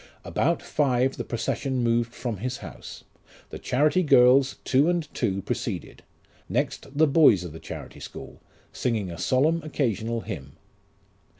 About 0.25 0.63
five 0.63 1.17
the 1.17 1.23
procession 1.23 1.83
moved 1.83 2.15
from 2.15 2.37
his 2.37 2.57
house; 2.57 3.03
the 3.51 3.59
charity 3.59 4.01
girls, 4.01 4.55
two 4.63 4.89
and 4.89 5.07
two, 5.13 5.43
preceded; 5.43 6.01
next 6.49 6.97
the 6.97 7.05
boys 7.05 7.43
of 7.43 7.53
the 7.53 7.59
charity 7.59 7.99
school, 7.99 8.41
singing 8.73 9.11
a 9.11 9.17
solemn 9.19 9.61
occasional 9.61 10.21
hymn. 10.21 10.53